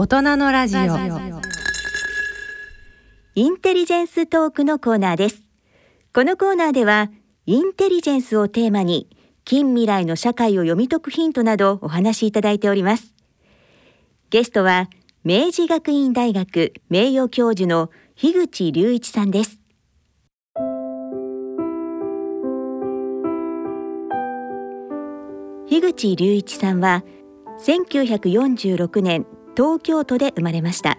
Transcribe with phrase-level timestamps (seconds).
[0.00, 0.80] 大人のラジオ。
[3.34, 5.42] インテリジェンストークのコーナーです。
[6.14, 7.10] このコーナーでは
[7.46, 9.08] インテリジェンスをテーマに
[9.44, 13.12] 近未来の社会を読み解くヒントなどお話しいただいております。
[14.30, 14.88] ゲストは
[15.24, 19.58] 明治学院大学名誉教授の樋口隆一さんです。
[25.68, 27.02] 樋口隆一さんは
[27.66, 29.26] 1946年
[29.58, 30.98] 東京都で生まれました。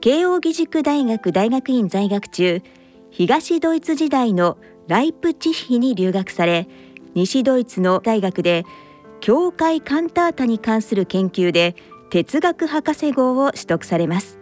[0.00, 2.62] 慶應義塾大学大学院在学中
[3.10, 6.68] 東ドイツ時代のライプチヒに留学され
[7.14, 8.64] 西ドイツの大学で
[9.20, 11.74] 教会カンタータに関する研究で
[12.10, 14.38] 哲学博士号を取得されます。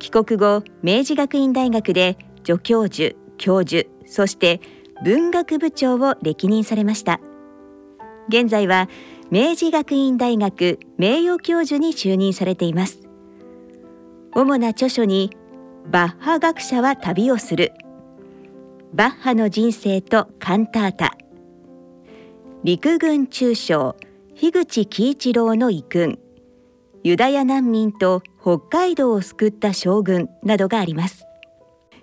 [0.00, 4.60] 帰国後明治学院大学で助教授教授そして
[5.04, 7.20] 文学部長を歴任されました。
[8.28, 8.88] 現在は
[9.32, 13.08] 明治学院大学名誉教授に就任されています。
[14.34, 15.30] 主な著書に
[15.90, 17.72] バッハ学者は旅をする。
[18.92, 21.16] バッハの人生とカンタータ。
[22.62, 23.96] 陸軍中将
[24.34, 26.18] 樋口喜一郎の遺訓。
[27.02, 31.24] ユダヤ難民と北海道を救った将軍などがあります。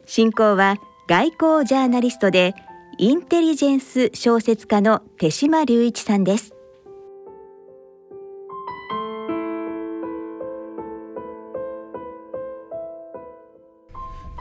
[0.07, 2.55] 進行は外交ジャーナリストで
[2.97, 6.55] インテリジェンス小説家の手島隆一さんです。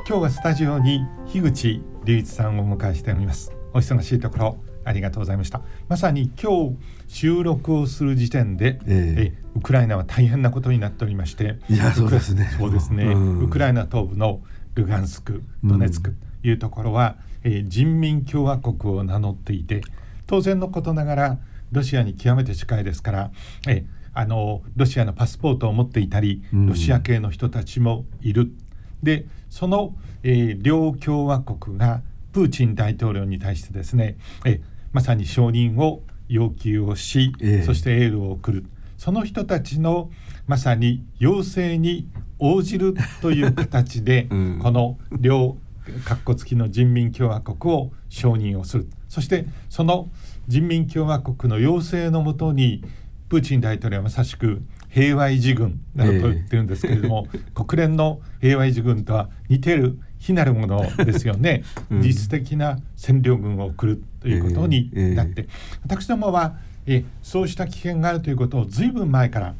[0.08, 3.52] 今日はスタジオに樋口隆一さんをお迎えしております。
[3.74, 5.60] お忙しいところありがとうございました。
[5.86, 6.76] まさに今日
[7.08, 9.42] 収録をする時点で、ええ。
[9.54, 12.48] ウクライナは大変なことになっておりましていやそうですね。
[12.58, 14.40] そうですね、うん、ウクライナ東部の
[14.76, 19.82] ルガンスクドネツクというところは、うん、えー、人民共和国を名乗っていて
[20.26, 21.38] 当然のことながら
[21.70, 23.30] ロシアに極めて近いですから、
[23.68, 28.58] えあのロシアのパスポートを持っていたりロシア系の人たちもいる、うん、
[29.02, 34.60] でその、えー、両共和国がプーチン大統領に対してですね、え
[34.92, 38.64] まさに承認を要求をし、えー、そしてエールを送る。
[38.96, 40.10] その人たちの
[40.46, 45.56] まさに要請に応じるという形で、 うん、この両
[46.04, 48.88] 括弧付きの人民共和国を承認をする。
[49.08, 50.10] そしてその
[50.48, 52.82] 人民共和国の要請のもとに
[53.28, 65.48] プーチン大統領はまさしく平和維持軍などと言ってるんですけれども、えー、国連の平和維持軍とは似てる非なるものですよね、うん、実質的な占領軍を送るということになって、えーえー、
[65.84, 66.56] 私どもは
[66.88, 69.54] えそうした危険があるということをずいぶん前から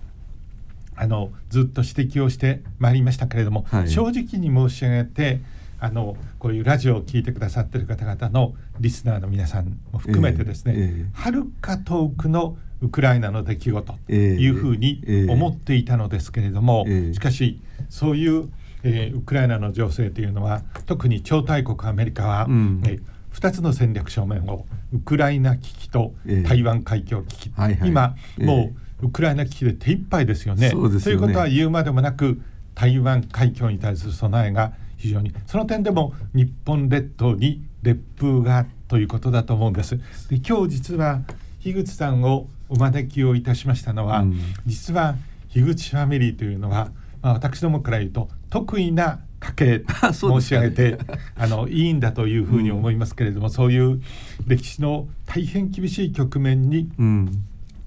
[0.97, 5.41] あのずっと指摘をしてまいりましたけれども、はい、正直に申し上げて
[5.78, 18.50] あのこういうラジオを聞いてくださっている方々のリスナーの皆さんも含めてですねはる、えー、か遠くのウクライナの出来事というふうに思っていたのですけれども、しかしそういう、
[18.83, 23.03] えー、ウクライナの情勢というのは特に超大国アメリカは、うん、えー
[23.38, 26.12] 2つの戦略正面をウクライナ危機と
[26.47, 28.72] 台湾海峡危機、えーはいはい、今、えー、も
[29.03, 30.71] うウクライナ危機で手一杯ですよね。
[30.71, 31.00] よね。
[31.00, 32.41] ということは言うまでもなく
[32.75, 39.97] 台湾海峡に対する備えが非常にその点でも日本列島に烈風がということだと思うんです。
[39.97, 40.03] で
[40.44, 41.21] 今日実は
[41.61, 45.17] 樋口さんをお招きをいたしましたのは、うん、実は
[45.51, 46.91] 樋口ファミリーというのは、
[47.23, 49.53] まあ、私どもから言うと得意なか。
[49.53, 50.99] け申し上げて、
[51.37, 54.01] あのいいんだというふうに思いますけれども、うん、そういう
[54.49, 56.91] 歴史の大変厳しい局面に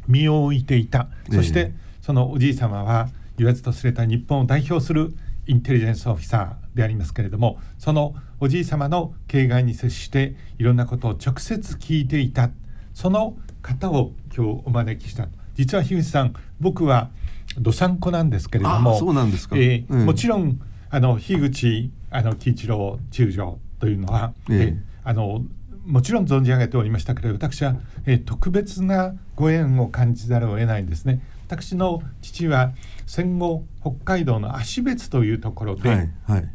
[0.08, 5.13] 身を置いていた、うん、そして、そのおじい様は言わずとすれた日本を代表する
[5.48, 12.50] インテリジェンスオフィサーでありますけれどもそのおじい様の形骸に接していろんなことを直接聞いていた。
[12.94, 15.27] その方を今日お招きした。
[15.55, 17.09] 実は樋口さん僕は
[17.57, 24.91] どさんこなんですけれどもそうなんですか、えーうん、もちろんあの樋口あの喜一郎中将というのは、ええ。
[25.03, 25.44] あの
[25.85, 31.21] もちろん存じ上げておりましたけれど私は、え特別なご縁を感じざるを得ないんですね。
[31.47, 32.73] 私の父は
[33.07, 36.50] 戦後北海道の芦別というところで、はいはい、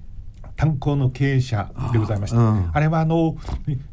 [0.56, 2.38] 炭鉱の経営者でございました。
[2.38, 3.36] ああれはあの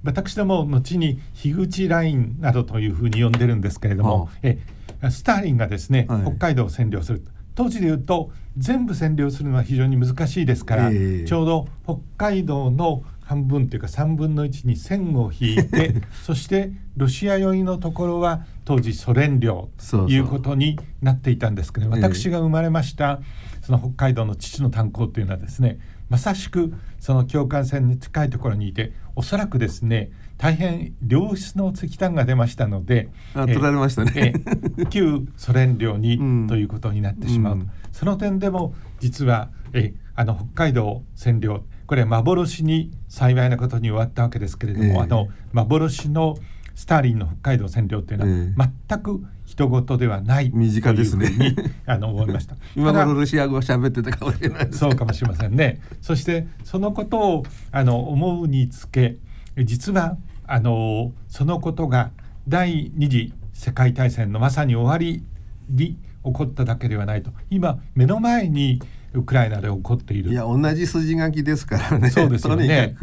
[0.04, 4.60] 私ども後に樋口ラインなどというふうに呼んでるんですけれども、え
[5.10, 7.24] スターリンがですね、はい、北海道を占領する。
[7.56, 23.22] 当時でいうと全部占領するのは非常に難しいですから、えー、ちょうど北海道の半分というか3分の1に線を引いて そしてロシア寄りのところは当時ソ連領ということになっていたんですけど私が生まれました
[23.62, 25.80] その北海道の父の炭鉱というのはですね
[26.10, 34.34] まさしくその境界線に近いところにいておそらくですね大変良質の石炭が出ましたので取られましたね、
[34.90, 36.18] 旧ソ連領に、
[36.50, 46.38] ということになってしまう、うん、その点でも実はえあの北海道占領これ幻に幸いなことに終わったわけですけれども、えー、あの幻の
[46.76, 48.26] スターリンの北海道占領というの
[48.58, 51.30] は全く人事ではない身近ですね。
[51.86, 52.56] あの思いました。
[52.76, 55.80] 今頃ロシア語を喋ってたかもしれない、そうかもしれませんね。
[56.02, 59.18] そしてそのことをあの思うにつけ
[59.64, 62.12] 実はあのそのことが
[62.48, 65.24] 第二次世界大戦のまさに終わり
[65.70, 67.32] に起こっただけではないと。
[67.50, 68.82] 今目の前に
[69.14, 70.32] ウクライナで起こっている。
[70.32, 72.10] いや同じ筋書きですからね。
[72.10, 72.96] そうですよね、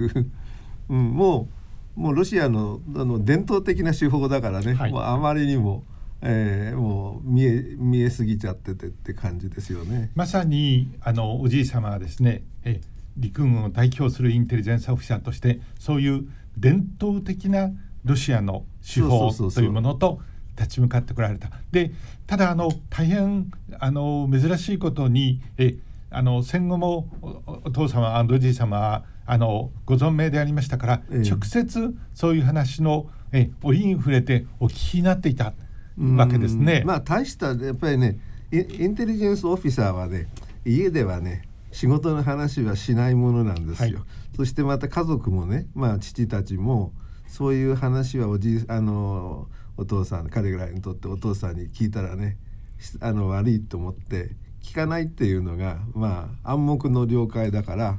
[0.89, 1.49] うん、も
[1.97, 5.85] うもうロシアのあの伝統的な手法だからね、はい、もうあまりにも、
[6.23, 10.11] えー、もう見え見えすぎちゃっててって感じですよね。
[10.15, 12.81] まさにあのおじい様はですね、え
[13.17, 17.71] 陸軍を代表するインテリジェンスオフィサーとしてそういう伝統的な
[18.05, 20.21] ロシアの手法というものと
[20.57, 21.51] 立ち向かってこられた。
[21.71, 21.93] で
[22.27, 25.77] ただあの大変あの珍しいことにえ
[26.11, 27.09] あの戦後も
[27.65, 35.55] お父様アンドジー様はあのご存命でありましたから、ええ、直接そういう話のえ折に触れてお聞きになっていた
[36.17, 36.83] わけですね。
[36.85, 38.19] まあ大したやっぱりね
[38.51, 40.29] インテリジェンスオフィサーはね
[40.65, 43.99] 家ではね仕事の話はしないものなんですよ。
[44.01, 46.93] はい、そしてまた家族もねまあ父たちも
[47.29, 49.47] そういう話はおじあの
[49.77, 52.37] お父さん彼らにとってお父さんに聞いたらね
[53.01, 54.31] あの悪いと思って
[54.63, 57.99] 聞かないっていうのがまあ暗黙の了解だから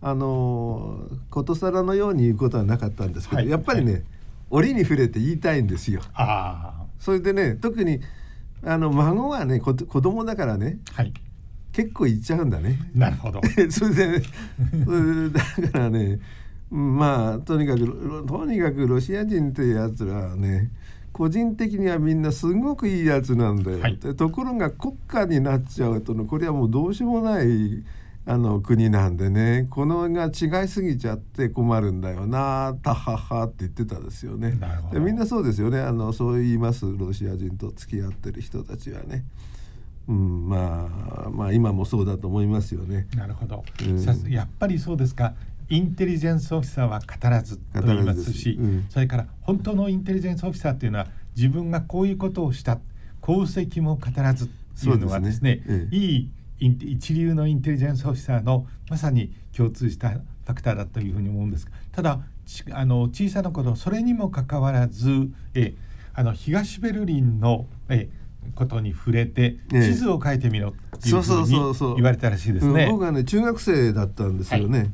[0.00, 4.02] あのことさらのように言うことはなかったんですけど、はい、やっぱりね、はい、
[4.50, 6.02] 折に触れて言いたいんですよ。
[6.98, 8.00] それでね特に
[8.64, 11.12] あの孫はね子供だからね、はい、
[11.72, 12.78] 結構言っちゃうんだね。
[12.94, 13.40] なるほど。
[13.70, 14.22] それで、ね、
[15.62, 16.18] だからね
[16.70, 20.70] まあとにかくとにかくロシア人っていうやつらはね
[21.12, 27.82] 個人的にはみんなすごくいいやつなんだよ、はい、ところが国家になっちゃうとこれはもうどうしようもない
[28.24, 34.58] あの国なんでねこのが違いすぎちゃって困るんだよなタハハって言ってたですよね
[34.92, 39.24] みんなそうですよねあのそう言いますロシア人と付き合ってる人たちはね。
[40.08, 40.90] うん、ま
[41.26, 43.06] あまあ今もそうだと思いますよね。
[43.14, 43.64] なるほど。
[43.84, 45.34] うん、やっぱりそうですか。
[45.72, 52.78] インテリジェンスオフィサーは語らずと言いますし、うん、それから本当のインテリジェンスオフィサーっていうのは自分がこういうことをした
[53.22, 56.30] 功績も語らずというのはですね、ねいい
[56.60, 62.20] 一流のインテリジェンスオフィサーのまさに共通したファクターだというふうに思うんですただ
[62.72, 65.74] あの小さな頃それにもかかわらずえ
[66.12, 68.10] あの東ベルリンのえ
[68.54, 72.88] ことに触れて地図を書いてみろっていうふうに言われたらしいですね。
[72.90, 74.78] 僕はね中学生だったんですよね。
[74.78, 74.90] はい、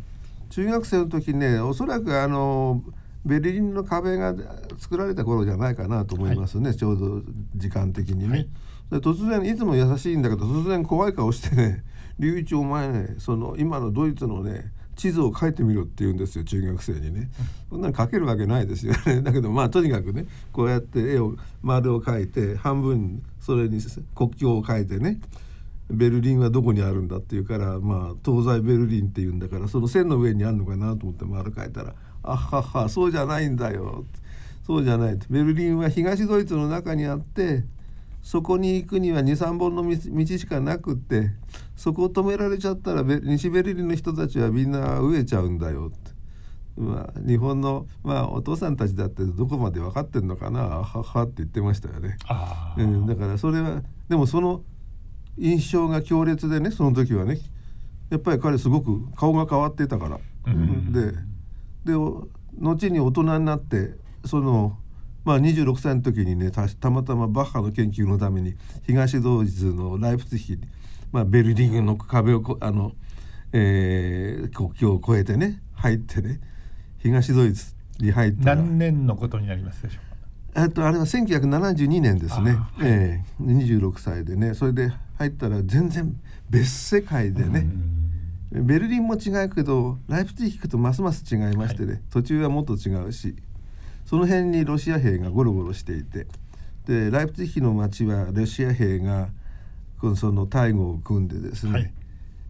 [0.51, 2.83] 中学生の時ねおそらくあの
[3.25, 4.35] ベルリンの壁が
[4.79, 7.23] 作られた頃じゃないかなと思いますね、はい、ちょうど
[7.57, 8.29] 時間的にね。
[8.29, 8.49] はい
[8.91, 11.85] で突然いつも優しいんだけど突然怖い顔してね
[12.19, 17.31] 「隆一お前ねその今のドイツのね地図を書いてみろ」って言うんですよ中学生にね。
[17.69, 19.21] そんなの書けるわけないですよね。
[19.23, 23.81] だけどまあとにかくねこうやって絵を丸を描いて半分それに
[24.15, 25.21] 国境を書いてね
[25.91, 34.05] ベルリンはどこにあるんだって言うからまあ東西ベルリンって言うんだからその線の上にあるのかなと思って丸書いたら「あははそうじゃないんだよ」
[34.67, 37.65] そうじゃないベルリンは東ドイツの中にあって
[38.23, 41.31] そこに行くには23本の道しかなくって
[41.75, 46.19] そこを止められちゃったら西ベルリンの人たちはみんな飢えちゃうんだよって。
[46.79, 52.17] まあ、日本の、まあ、お父さんたちだってどこまで分かってんのかなははって言ってましたよね、
[52.77, 54.63] うん、だからそれはでもその
[55.39, 57.39] 印象が強烈でねその時はね。
[58.11, 61.13] やっぱり彼すごく顔が変わってたから、うん、で
[61.85, 61.95] で
[62.59, 63.93] 後に大人になって
[64.25, 64.79] その
[65.25, 68.55] まあ、26歳の時にねたまたまバッハの研究のために
[68.87, 70.57] 東ドイツのライプツヒ、
[71.13, 72.93] まあ、ベルリンの壁をあの、
[73.53, 76.41] えー、国境を越えてね入ってね
[76.97, 80.63] 東ドイツに入った何年のことになりますでしょうか？
[80.63, 84.55] えっとあれは1972年ですね、はい、えー、26歳でね。
[84.55, 87.67] それで入ったら全然別世界でね、
[88.51, 93.37] ベルリンも違うけどライプツィヒとますます違いましてね、はい、途中はもっと違うし
[94.07, 96.27] その辺にロシア兵がゴロゴロしていて。
[96.89, 99.29] でライプツィヒの町はロシア兵が
[100.17, 101.93] その大護を組んでですね、はい、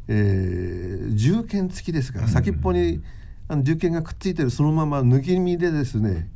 [0.07, 3.03] えー、銃剣付きですから先っぽに
[3.49, 6.31] あの銃剣がくっついてるそのまま抜き身でですね、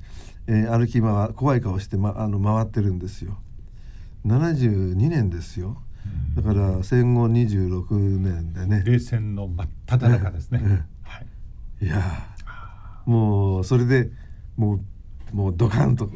[0.48, 3.38] えー、歩き回怖い顔して、ま、あの回ってるんですよ。
[4.26, 5.80] 72年ですよ。
[6.36, 8.82] だから戦後26年でね。
[8.84, 10.60] 冷戦の真っ只中ですね。
[10.60, 12.02] ねはい、いや
[13.04, 14.10] もうそれで
[14.56, 14.80] もう
[15.32, 16.10] もうドカンとよ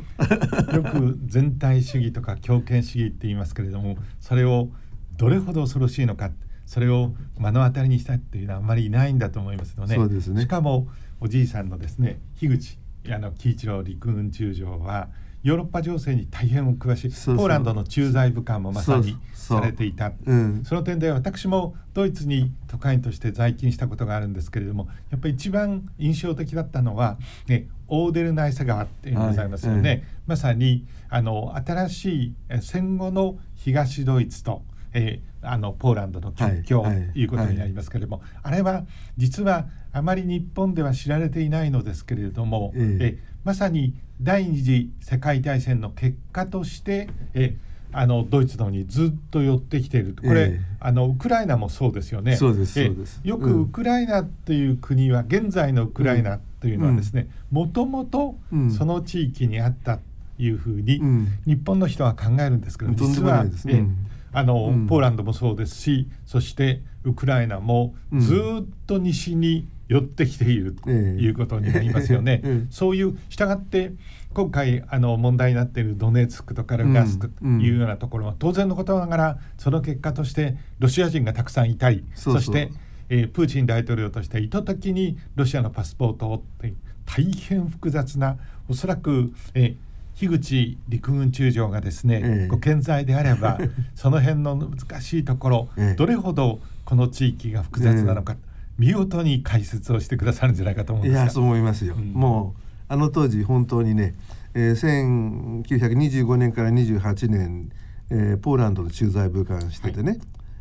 [0.82, 4.68] く全体主義とか強権主義って言いますけれどもそれを
[5.16, 6.30] どれほど恐ろしいのか
[6.66, 10.88] それを目の当たりにしたっていうのはあんまりいないんだと思いますのでそうですねしかも
[11.20, 12.78] おじいさんのですね樋口
[13.10, 15.08] あの喜一郎陸軍中将は
[15.46, 20.10] ヨーロッパ情勢に大変お詳しいポーランドの駐在武官もまさにされていた。
[20.26, 20.64] うん。
[20.64, 34.62] その点で私もドイツに特派員として在勤したことがあるんですけれどもやっぱり一番印象的だったのは、ね、オーデルナイサ川っていうのがございますよね、はいまさにあの新しいえ戦後の東ドイツと、
[34.92, 38.84] えーあのポーランドの国境はいはいということになりますけれども、あれは
[39.16, 43.18] 実はあまり日本では知られていないのですけれども、ええ。
[43.20, 47.56] えまさに第二次世界大戦の結果としてえ
[47.92, 50.60] あのドイツの方にずっと寄ってきているこれ、ええ。
[50.80, 52.34] あのウクライナもそうですよね。
[52.36, 53.20] そうですえそうです。
[53.22, 53.62] よくうん。
[53.62, 58.70] ウクライナという国は、現在のウクライナというのはですねもともとうん。
[58.72, 60.02] その地域にあったと
[60.42, 61.28] いうふうに、うん。
[61.46, 63.96] 日本の人は考えるんですけどとんで実はねえうん。
[64.32, 64.86] あの、うん。
[64.88, 68.20] ポーランドもそうですしそしてウクライナもうん。
[68.20, 71.22] ずっと西に寄ってきているとええ。
[71.22, 72.40] いうことになりますよね。
[72.44, 72.66] ええ。
[72.70, 73.92] そういう従って
[74.34, 82.70] 今回あの問題になっているドネツクとかルガスクというようなところは当然のことながらその結果としてロシア人がたくさんいたりそして、
[83.08, 86.74] えープーチン大統領として意図的にロシアのパスポートをって
[87.06, 88.36] 大変複雑な
[88.68, 89.74] おそらく、えー
[90.16, 92.46] 樋口陸軍中将がですね、ええ。
[92.48, 93.58] ご健在であれば
[93.94, 95.94] その辺の難しいところ、ええ。
[95.94, 98.36] どれほどこの地域が複雑なのか、
[98.78, 101.23] 見事に解説をしてくださるんじゃないかと思うんですが。
[101.23, 102.12] いやそう思いますよ、うん。
[102.12, 104.14] もうあの当時本当にね、
[104.54, 107.71] えー、1925年から28年、
[108.11, 110.18] えーポーランドの駐在武官しててね、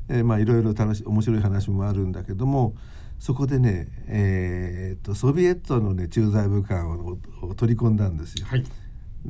[0.09, 2.73] えーまあいろいろ楽しい面白い話もあるんだけども
[3.19, 8.47] そこでね、えー、とソビエトのね駐在武官をを取り込んだんですよ。
[8.47, 8.65] はい、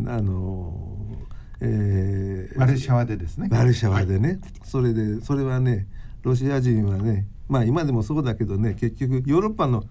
[0.07, 3.49] あのーえーワルシャワでですね。
[3.51, 5.87] ワルシャワでね、それでそれはね
[6.23, 9.83] ロシア人はねまあ今でもそうだけどね結局ヨーロッパの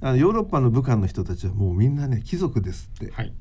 [0.00, 3.32] あのヨーロッパの武官の人たちはもうみんなね貴族ですって、はい、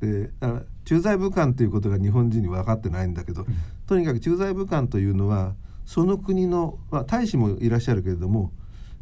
[0.00, 3.46] であ駐在武官ということが日本人に分かってないんだけど、
[3.86, 8.52] とにかく駐在武官というのはその国の、まあ、大使もいらっしゃるけれども、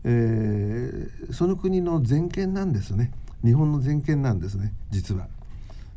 [0.05, 3.11] えーその国の全権なんですね
[3.43, 5.27] 日本の全権なんですね実は。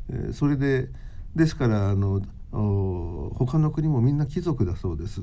[0.09, 0.89] えーそれで
[1.35, 2.21] ですからあの
[2.51, 5.21] お他の国もみんな貴族だそうです。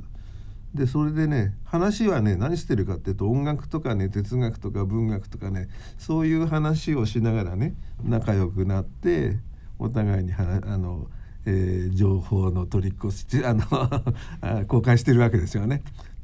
[0.75, 9.39] でそれでね話はね何してるかっていうと音楽とかね哲学とか文学とかねそういう話をしながらね仲良くなって
[9.79, 11.07] お互いにはあの、
[11.47, 13.63] えー情報の取り越しあの
[14.41, 15.83] あ交換してるわけですよね。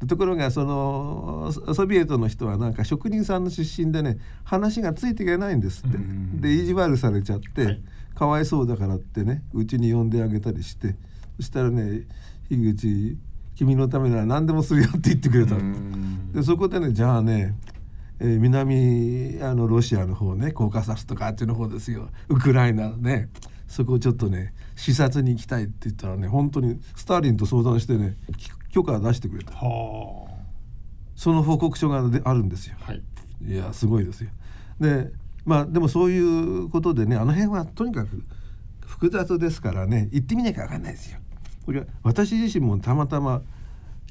[0.09, 5.97] ところがそのソソビエトの人はなんか職人さんの出身でね話がついていけないんですって。
[5.97, 6.41] うん。
[6.41, 7.83] で意地悪されちゃって、はい。
[8.15, 10.97] かわいそうだからってねうちに呼んであげたりして
[11.37, 12.07] そしたらね
[12.49, 13.17] 樋口
[13.61, 15.55] 君のためなら何でもするよって言ってくれた。
[16.33, 17.55] でそこでねじゃあね、
[18.19, 22.09] えー南あのロシアの方ねコーカサスとかあっちの方ですよ。
[22.31, 23.29] ウクライナね。
[23.69, 29.53] そこをちょっとね視察に行きたいって言ったらね本当にスターリンと相談してねき許可出してくれた。
[29.53, 30.27] は
[31.15, 32.77] その報告書がであるんですよ。
[32.81, 33.03] あ、はい、
[33.47, 34.31] いやすごいですよ。
[34.81, 35.13] で
[35.45, 38.23] まあでもそういうことでねあの辺はとにかく
[38.87, 41.19] 複雑ですからね行ってみなきゃ分かんないですよ。
[41.71, 43.43] これは私自身もたまたま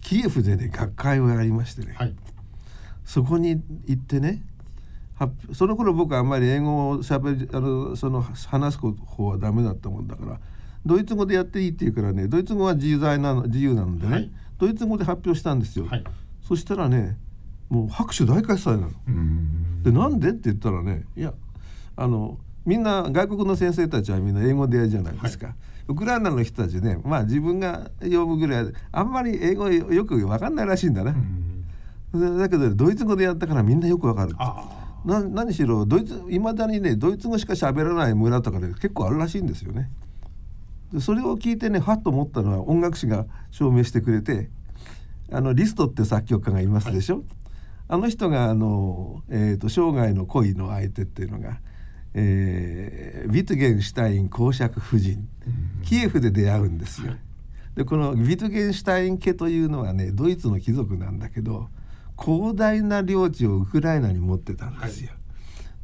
[0.02, 2.16] キエフでね学会をやりましてね、はい、
[3.04, 4.42] そこに行ってね
[5.52, 10.40] その頃僕はあんまり英語をしゃべりあのその話す方はダメだったもんだから
[10.86, 14.32] ドイツ語でやっていいって言うからねドイツ語は自由なの自由なのでね、はい。
[14.58, 15.86] ドイツ語で発表したんですよ。
[15.86, 16.04] はい、
[16.42, 17.18] そしたらね
[17.68, 18.92] もう拍手大喝采なの。
[19.06, 19.84] うん。
[19.84, 21.34] でなんでって言ったらねいや
[21.98, 25.56] あのみんな外国の先生たちはみんな英語でやるじゃないですか、
[25.90, 31.16] ウクライナの人たちねまあ自分が読むぐらいであんまり英語よく分かんないらしいんだな
[32.38, 39.90] だけどドイツ語でやったからみんなよく分かるあな何しろドイツいまだにねドイツ語しか喋らない村とかで結構あるらしいんですよね。
[40.94, 44.50] でそれを聞いてねはっと思ったのは音楽誌が証明してくれて
[45.32, 47.24] あのリストって作曲家がいますでしょ、
[47.88, 51.60] あの人があの、えー、と生涯の恋の相手っていうのが、
[52.22, 55.28] えー、ビトゲンシュタイン公爵夫人
[55.84, 57.14] キエフで出会うんですよ。
[57.76, 61.70] でこのビトゲンシュタイン家というのはねドイツの貴族なんだけど
[62.22, 65.12] 広大な領地をウクライナに持ってたんですよ。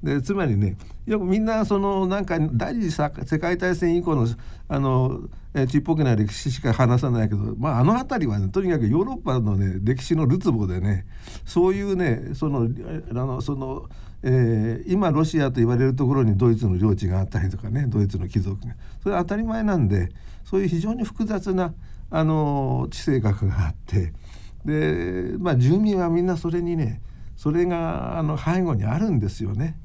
[0.04, 4.28] でつまりねよくみんなそのなんか第二次世界大戦以降の
[4.68, 5.22] あの
[5.54, 11.06] えちっぽけな歴史しか話さないけど、まあ、あの辺りはねとにかくヨーロッパのね歴史のるつぼでね
[11.46, 12.68] そういうねその
[13.12, 13.90] あのその、
[14.28, 20.10] えー今ロシアと言われるところにドイツの領地があったりとかねドイツの貴族がそれは当たり前なんで
[20.44, 21.74] そういう非常に複雑な
[22.10, 24.14] あの地政学があって
[24.66, 27.02] でまあ住民はみんなそれにね
[27.38, 29.78] それがあの背後にあるんですよね。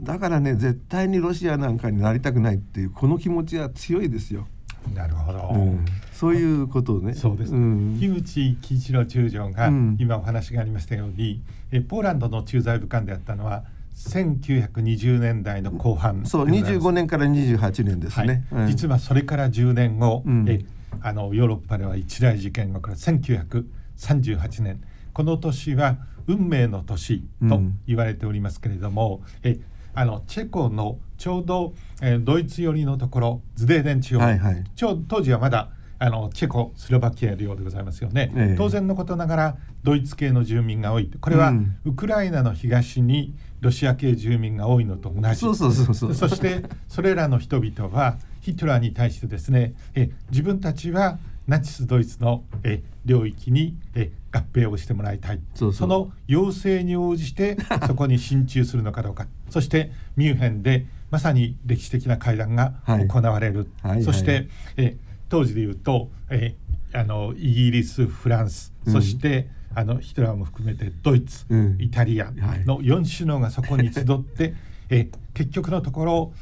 [0.00, 4.46] だからね絶対にロシアなんかになりたくないっていうこの気持ちは強いですよ。
[4.94, 7.14] なるほど、うん、そういうことをね。
[7.14, 7.52] そうです。
[7.52, 13.64] うん、樋口喜一郎中将が、今お話がありましたように、えポーランドの駐在武官であったのは
[13.94, 20.64] 1920年代の後半そう25年から28年ですね、はい、実はそれから10年後、うん、え
[21.00, 24.80] あのヨーロッパでは一大事件がから1938年。
[25.12, 25.96] この年は
[26.26, 29.58] 運命の年と言われておりますけれども、うん、え
[29.94, 31.72] あのチェコのちょうど、
[32.02, 41.52] えー、ドイツ寄りのところズデーデン地方、はいはい、ちょ当時はまだあのチェコスロバキア領でございますよね、ええ、当然のことながらドイツ系の住民が多いこれは
[41.84, 45.36] ウクライナの東にロシア系住民が多いのと同じ。
[45.36, 55.40] そしてそれらの人々はヒトラーに対してですねえ自分たちはナチスドイツのえ領域にえ合併をしてもらいたい。
[55.54, 59.26] その要請に応じて そこに進駐するのかどうか。
[59.48, 64.96] そしてミュンヘンでまさに歴史的な会談が行われる、はい、そして、え
[65.34, 66.54] 当時で言うと、え
[66.92, 74.54] あのイギリスフランス、そしてあのヒトラーも含めてドイツ、うん、イタリアの4首脳がそこに集って、
[74.90, 76.32] え結局のところ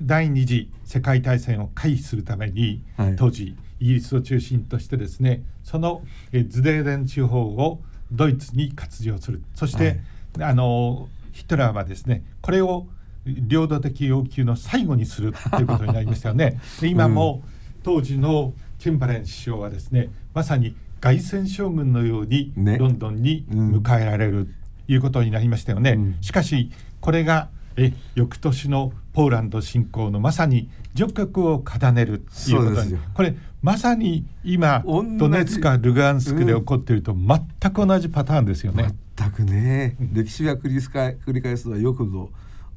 [0.00, 7.80] 第二次世界大戦を回避するために、はい、当時イギリスを中心としてですねそのえズデーデン地方を
[8.12, 9.42] ドイツに割譲する。
[9.56, 10.00] そして、
[10.38, 12.86] はい、あのヒトラーはですねこれを
[13.26, 16.60] 領土的要求の最後にするということになりましたよね。
[16.82, 17.42] 今も
[17.88, 24.46] 当時のチェンバレン首相はですねまさに凱旋将軍のようにロンドンに迎えられる
[24.86, 25.92] ということになりましたよね。
[25.92, 32.98] うん、しかしこれがえ翌年のポーランド侵攻のまさに序曲を奏ねるということに。
[33.14, 38.94] これまさに今ドネツカルガンスクで起こっていると全く同じパターンですよね。
[39.16, 42.28] 全くね、歴史が繰り返すのはよくぞ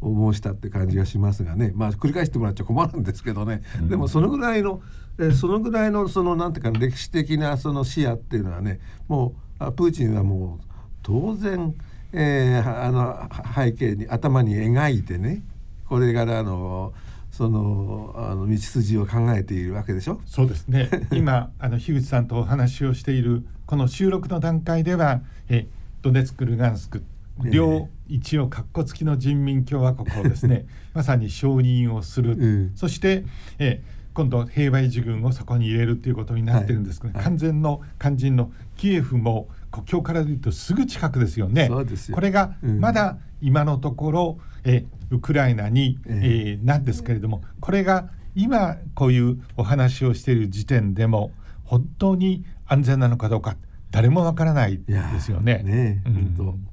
[0.01, 1.71] 申したって感じがしますがね。
[1.75, 4.81] まあ繰り返してもらっちゃ困るんですけどね、うん、でもそのぐらいの
[5.19, 10.65] えそのぐらいのそのなんていうか歴史的なその視野っていうのはねもうプーチンはもう
[11.03, 11.75] 当然、
[12.13, 15.43] えー、あの背景に頭に描いてね
[15.87, 16.93] これからあの
[17.31, 20.19] そのあの道筋を考えているわけでしょ。
[20.25, 20.89] そうですね。
[21.11, 25.67] 今あの樋口さんとお話をしているこの収録の段階ではえ
[26.01, 27.03] ドネツクルガンスク
[27.49, 33.23] 両一応括弧付きの人民共和国をですね まさに承認をする、うん、そして、
[33.57, 33.81] え
[34.13, 41.69] 今度平和維持軍をそこに入れるということになってるんですけど、はい、完全の肝心のキエフも国境から言うとすぐ近くですよね。
[42.11, 51.31] これがまだ今のところ、えウクライナに、えー、なんですけれどもこれが今こういうお話をしている時点でも
[51.63, 53.57] 本当に安全なのかどうか
[53.91, 55.63] 誰もわからないですよね。
[55.63, 56.67] ねうん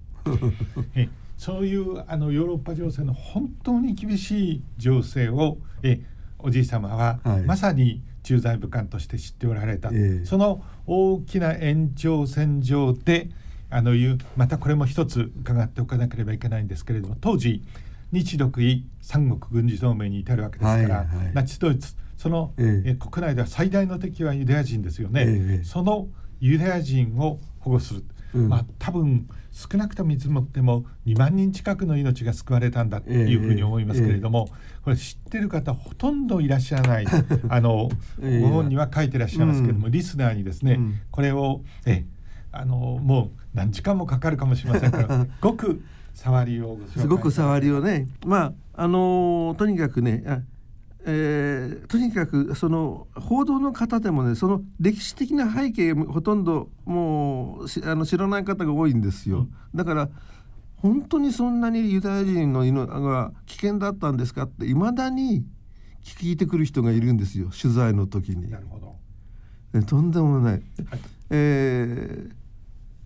[0.95, 6.01] えそういうあのヨーロッパ情勢の本当に厳しい情勢をえ
[6.39, 13.31] おじい様は、はい、まさに駐在武官として知っておられた、えー、その大きな延長線上で
[13.71, 17.63] あのいうまたこれも一つ伺っておかなければいけないんですけれども当時
[18.13, 26.09] 日独伊三国軍事同盟に至るわけですから、はいはい、ナチスドイツその、えー、え国内では最大の敵はユダヤ人ですよね、えー、その
[26.41, 34.59] ユダヤ人を保護する、うん、まあ多分少なくとも見積もっても2万人近くの命が救われたんだというふうに思いますけれども、えーえ。
[34.83, 37.07] ー、これ知ってる方ほとんどいらっしゃらない
[37.49, 37.89] あの
[38.41, 42.05] ご本には書いてらっしゃいますけれども、うん、リスナーにですね、うん、これをえ
[42.53, 45.83] あのもう何時間もかかるかもしれませんから ごく
[46.15, 47.07] 触りをす。
[47.07, 48.09] ごく触りをね。
[48.27, 50.25] まああのとにかくね
[51.11, 59.49] えー、とにかくその報道の方でもねその歴史的な背景ほとんどもうあの知らない方が多いんですよ。
[59.75, 60.11] だから
[60.77, 65.47] 本当にそんなにユダヤ人の犬が危険だったんですかっていまだに
[66.05, 68.51] 聞いてくる人がいるんですよ取材の時に。
[68.51, 70.53] なるほどとんでもない。
[70.53, 70.63] はい、
[71.31, 72.29] え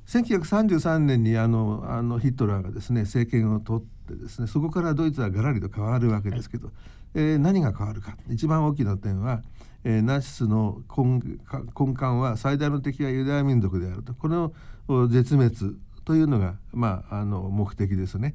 [0.06, 6.74] ー、1933年にあのあのヒットラーがですね政権を取ってですねそこからドイツはがらりと変わるわけですけど、はい。
[7.14, 8.16] えー、何が変わるか。
[8.28, 9.42] 一番大きな点は、
[9.84, 14.14] えー、ナチスの根根幹は最大の敵はユダヤ民族であると。
[14.14, 14.52] この
[15.08, 18.34] 絶滅というのが、まあ、あの目的ですね。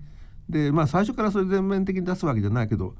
[0.49, 2.95] でまあ最初からそれ全面的に出すわけじゃないけど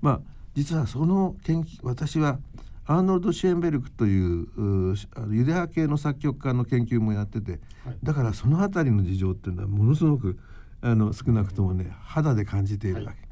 [0.00, 0.20] まあ
[0.54, 2.38] 実はその研究私は
[2.86, 4.96] アーノルド・シェーンベルクという
[5.30, 7.52] ユダヤ系の作曲家の研究もやってて、
[7.84, 10.38] はい、だからその辺りの事情っていうのはものすごく
[10.82, 13.06] あの少なくともね肌で感じているわけ。
[13.08, 13.30] はい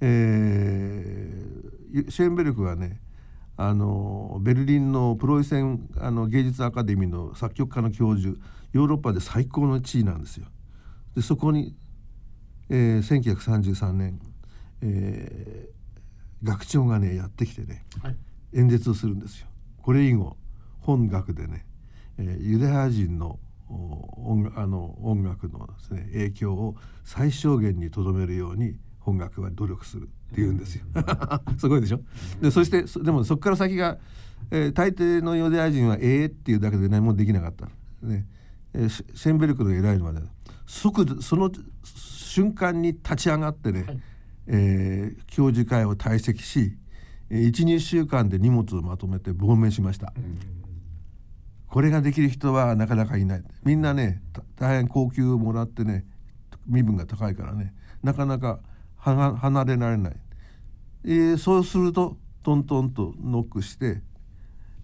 [0.00, 3.00] えー、シェーンベルクはね
[3.56, 8.36] あのベルリンのプロイセンあの芸術アカデミーの作曲家の教授
[8.72, 10.46] ヨーロッパで最高の地位なんですよ。
[11.14, 11.76] でそこに、
[12.68, 14.20] えー、1933年、
[14.82, 18.16] えー、学長がねやってきてね、はい、
[18.52, 19.46] 演説をするんですよ。
[19.80, 20.36] これ以後
[20.80, 21.64] 本学でね、
[22.18, 30.84] えー、ユダヤ人の音あの音楽のですね影響を最小限にとどめるように本学は努力するって言うんですよ。
[31.58, 32.00] すごいでしょ？
[32.40, 33.98] でそしてでもそこから先が、
[34.50, 37.68] えー、大抵のユダヤ人は「ええー」っていうだけで何もできなかった。
[38.06, 38.26] ね
[38.72, 40.22] えー、シェンベルクの偉いのはね
[40.66, 41.50] 即その
[41.84, 44.00] 瞬間に立ち上がってね、はい、
[44.46, 46.76] えー、教授会を退席し
[47.30, 50.12] 12週間で荷物をまとめて亡命しました。
[51.74, 53.42] これができる人はなかなかいない。
[53.64, 54.22] みんなね
[54.54, 56.06] 大変高級をもらってね
[56.68, 58.60] 身分が高いからねなかなか
[58.96, 60.16] 離れられない、
[61.04, 64.02] えー、そうするとトントンとノックして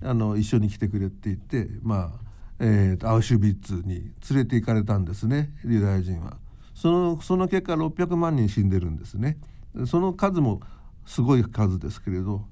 [0.02, 2.20] あの一緒に来てくれって言ってまあ、
[2.58, 6.38] えー、アウシュビッツに連れて行かれたんですねユダヤ人は。
[6.74, 9.38] そのその結果600万人死んでるんですね。
[9.86, 10.60] その数も
[11.06, 12.48] すごい数ですけれど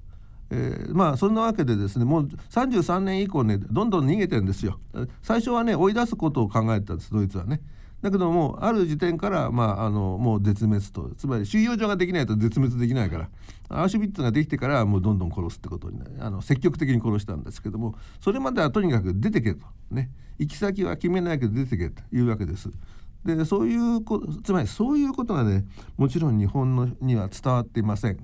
[0.51, 4.81] えー、まあそんなわけでですねもう33年以降ねどんどん逃げてんですよ。
[5.23, 7.61] 最初はね追い出すことを考えたんですドイツはね。
[8.01, 11.11] だけどもある時点から、まあ、あのもう絶滅と。
[11.17, 13.29] つまり収容所ができないと絶滅できないから。
[13.69, 19.67] アウシュビッツができてからもうどんどん殺すってことになあの積極的に殺したんですけどもそれまではとにかく出てけと。
[19.91, 20.11] ね。
[20.39, 22.71] 行き先は決めないけど出てけというわけです。
[23.25, 25.65] でそういうこつまりそういうことがね
[25.97, 28.19] もちろん日本のには伝わっていません。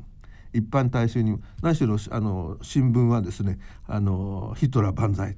[0.55, 5.37] 一般大衆に何しろあの新聞はですねあのヒトラー万歳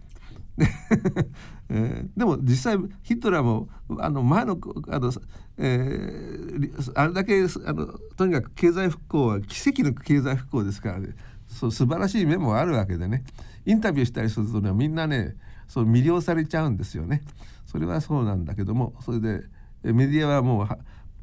[1.69, 5.13] えー、でも実際ヒトラーもあの前のあの、
[5.59, 11.15] えー、あれだけあのとにかく経済復興は奇跡の経済復興ですからね
[11.49, 13.25] そう素晴らしい面もあるわけでね
[13.67, 15.37] インタビューしたりするとねみんなね
[15.69, 17.23] そう魅了されちゃうんですよね。
[17.67, 19.43] それはそうなんだけどもそれで
[19.83, 20.69] メディアはもう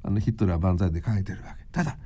[0.04, 1.66] あのヒトラー万歳で書いてるわけ。
[1.72, 1.98] ただ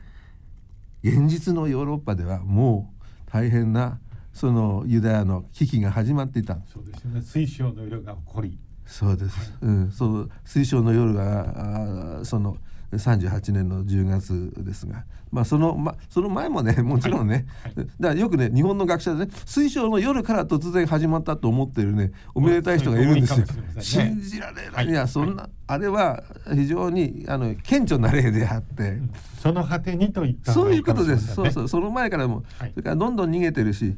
[1.04, 4.00] 現実のヨーロッパではもう大変な
[4.34, 6.58] そのユダヤの危機が始まっていた。
[6.72, 7.22] そうですよね。
[7.22, 12.58] 水晶の色が起こりそうです、はい、うん、その水晶の夜があその
[12.92, 17.76] 38年の10月ですが、まあ、そのまその前もねもちろんね、はい。
[17.76, 23.46] はい、だからよくね日本の学者でね水晶の夜から突然始まったと思っているねおめでたい人がいるんですよ。
[23.46, 23.46] ね、
[23.80, 26.24] 信じられない、い、やそんなあれは
[26.54, 29.00] 非常にあの顕著な例であって、
[29.42, 31.68] その果てにといったそういうことです、そうそう。
[31.68, 33.98] その前からも、それからどんどん逃げてるし、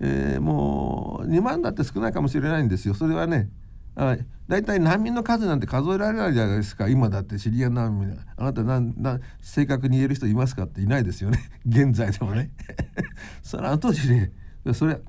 [0.00, 2.94] えー、もう2万だって少ないかもしれないんですよ。
[2.94, 3.48] それはね
[3.96, 12.50] 大体難民の数なんて数えられないじゃないですか今だってシリア難民あなた何何正確に言える人いますかっていないですよね 現在でもね
[13.42, 14.30] それあの当時ね
[14.72, 15.00] それ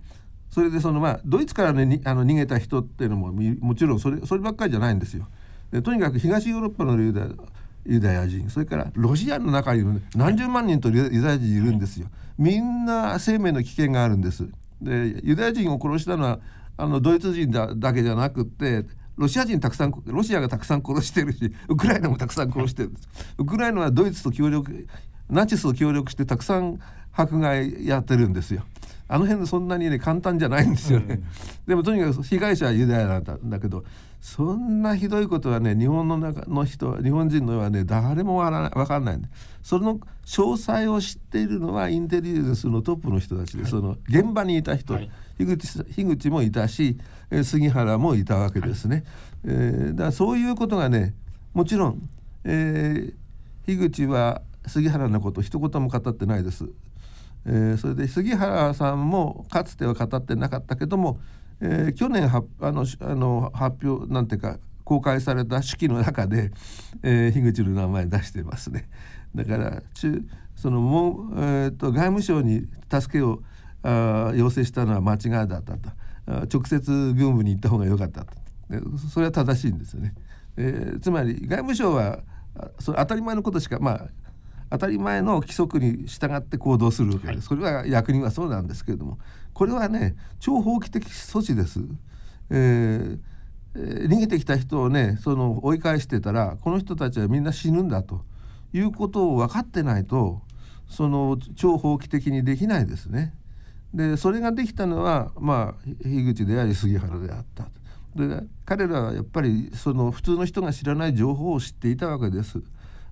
[0.50, 5.28] それでそのまあドイツからねあの逃げた人っていうのももちろんそれそればっかりじゃないんですよ。
[5.71, 7.28] でとにかく東ヨーロッパのユダ
[7.86, 12.08] ユダヤ人それからロシアの中にも何十万人とユダヤ人いるんですよ。
[12.38, 14.47] みんな生命の危険があるんです。
[14.82, 16.39] でユダヤ人を殺したのは
[16.77, 18.85] あのドイツ人だだけじゃなくって
[19.17, 22.93] ロシア人たくさんロシアがたくさん殺してるしウクライナもたくさん殺してる
[23.37, 24.87] ウクライナはドイツと協力
[25.29, 26.79] ナチスと協力してたくさん
[27.11, 28.63] 迫害やってるんですよ。
[29.09, 31.15] あの辺そんなにね簡単じゃないんですよね。
[31.15, 31.23] うん、
[31.65, 33.83] でもとにかく被害者はユダヤなんだだけど
[34.19, 39.19] そんなひどいことはね日本の中の人日本人のはね誰もわから分かんない
[39.63, 46.97] その詳細を知っているのはインテリジェンスのトップの人たちで、はい、その現場にいた人、はい、樋口樋口もいたし、
[47.32, 48.95] え杉原もいたわけですね。
[48.95, 49.04] はい、
[49.45, 51.13] えー、だからそういうことがね
[51.54, 52.10] もちろん、
[52.43, 53.13] えー、
[53.65, 56.65] 樋口は杉原のこと一言も語ってないです。
[57.45, 61.19] えー、それで杉原さんもかつては語ってなかったけども
[61.60, 66.52] えー、去年はあのあの発表なんていうか公開された手記の中で、
[67.04, 68.88] えー、樋口の名前出してますね。
[69.36, 70.23] だから中
[70.56, 73.41] そのもう、えーと、外務省に助けを
[73.88, 75.89] あ要請したのは間違いだったと
[76.52, 78.34] 直接軍部に行った方が良かったと
[79.13, 80.13] それは正しいんですよね。
[80.58, 82.19] えー、つまり外務省は
[82.80, 84.08] そ当たり前のことしかまあ
[84.71, 89.19] 当たり前の規則に従って行動するわけです、はい、それは役人はそうなんですけれども
[89.54, 91.80] これはね超法規的措置です。
[92.50, 98.26] えー、逃げてきた人をねその追い返してたらこの人たちはみんな死ぬんだと
[98.73, 100.41] いうことを分かってないと
[100.89, 103.34] その超法規的にできないですね。
[103.93, 107.69] でそれができたのはまあ樋口であり杉原であった。
[108.15, 112.62] で彼らはやっぱりその普通の人が知らない情報を知っていたわけです。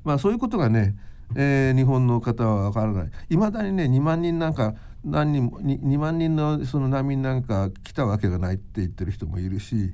[0.04, 0.96] まあそういうことがね
[1.34, 9.94] えー、日本の方は分からないいまだにね2万人なんか何人も 2, 2万人のその難民なんか来たわけがないって言ってる人もいるし、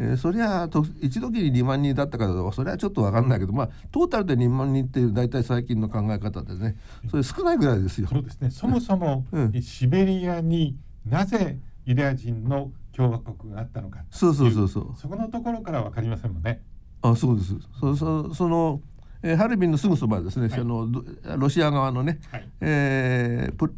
[0.00, 6.76] えー、そりゃと一時に2万人だったかどうかそれはちょっと分かんないけど、まあ、トータルで2万人っていう大体最近の考え方でね
[7.10, 8.06] それ少ないぐらいですよ。
[8.06, 8.50] そうですね。
[8.50, 14.92] そもそも、 うん、シベリアになぜユダヤ人の共和国があったのかそうそうそうそう。
[14.96, 16.62] そこのところから分かりませんもんね。
[17.02, 17.54] あそうです。
[17.80, 18.80] そそその
[19.22, 20.88] えー、ハルビンのすぐそばですね、はい、その
[21.36, 23.74] ロシア側のね、はい、えー、プ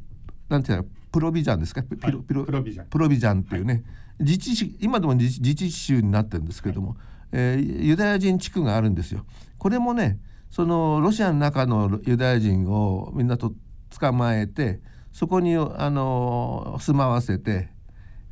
[0.48, 1.82] なんていうプロビジャンですか？
[1.82, 2.86] ピロ、ピロプロビジャン。
[2.86, 3.84] プロビジャンっていうね、はい、
[4.20, 6.96] 自治今でも自治州になってるんですけども、
[7.32, 9.24] えー、ユダヤ人地区があるんですよ。
[9.58, 10.18] これもね
[10.50, 13.52] そのロシアの中のユダヤ人をみんなと
[13.98, 14.80] 捕まえて
[15.12, 17.70] そこにあの住まわせて、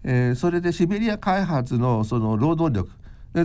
[0.05, 2.91] えー、それでシベリア開発のその労働力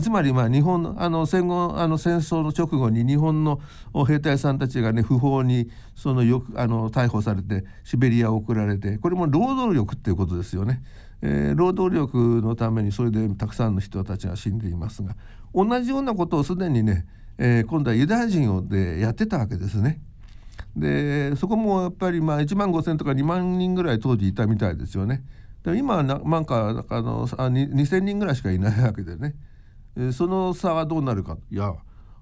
[0.02, 3.60] つまりまあ日本あの戦後あの戦争の直後に日本の
[4.08, 10.82] 兵隊さんたちがね不法にそのよくあの逮捕されてシベリアを送られてこれも労働力っていうことですよね。
[11.26, 15.16] えー、労働力のためにそれでたくさんの人たちが死んでいますが
[15.56, 17.06] 同じようなことをすでにね、
[17.38, 20.02] えー、今度はユダヤ人をでやってたわけですね。
[20.76, 25.24] でそこもやっぱりまあ1万5,000とか2万人ぐらい当時いたみたいですよね。
[25.64, 29.34] で今はなんかあの2,000人ぐらいしかいないわけでね。
[29.96, 31.74] えその差はどうなるかいや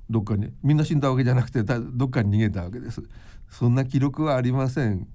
[0.10, 3.02] どっかにみんな死んだわけじゃなくてどっかに逃げたわけです
[3.50, 5.08] そんな記録はありません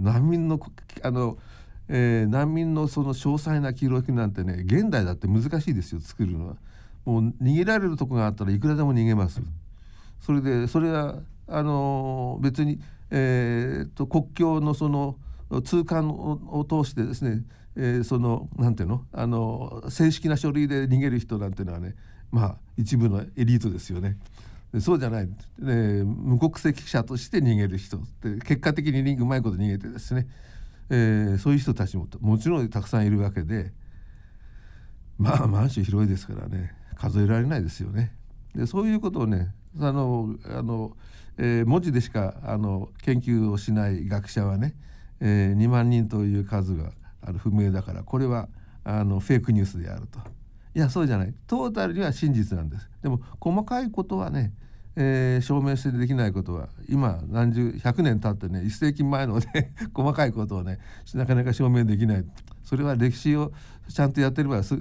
[0.00, 0.58] 難民の
[1.02, 1.36] あの、
[1.92, 6.56] えー、難民のその詳細な記録なんてね現代だって難しいですよ作るのは。
[7.04, 9.42] もう逃げられるとこがあったらいくらでも逃げます。
[10.20, 11.16] それでそれは
[11.48, 15.16] あの別に、えーと、国境のその
[15.64, 17.42] 通関を通してですね
[17.76, 19.04] えー、そのなんていうの？
[19.12, 21.94] あの正式な書類で逃げる人なんていうのはね
[22.30, 24.16] まあ一部のエリートですよね。
[24.80, 25.28] そうじゃない、
[25.66, 30.28] え無国籍者として逃げる人って結果的にうまいこと逃げてですね、
[30.90, 33.72] えー、そういう人たちももちろんたくさんいるわけで
[35.18, 38.12] まあ満州広いですからね数えられないですよね。
[38.54, 40.96] でそういうことをねあのあの、
[41.38, 44.74] えー、文字でしかあの研究をしない学者はね、
[45.20, 46.90] えー、2万人という数が
[47.22, 48.48] あの不明だからこれは
[48.82, 50.18] あのフェイクニュースであると。
[50.74, 51.34] いやそうじゃない。
[51.46, 52.88] トータルには真実なんです。
[53.02, 54.52] でも細かいことはね、
[54.96, 60.78] えー、証明してできないことは今何十100年経ってね1世紀前のね 細かいことをね
[61.14, 62.24] なかなか証明できない。
[62.64, 63.52] それは歴史を
[63.88, 64.78] ちゃんとやってればす